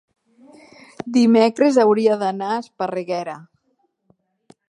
dimecres 1.17 1.77
hauria 1.83 2.17
d'anar 2.23 2.49
a 2.55 2.59
Esparreguera. 2.63 3.39